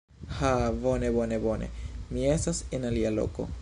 Ha! 0.37 0.71
Bone, 0.71 1.11
bone, 1.17 1.37
bone. 1.45 1.69
Mi 2.09 2.27
estas 2.35 2.65
en 2.77 2.91
alia 2.93 3.19
loko. 3.19 3.53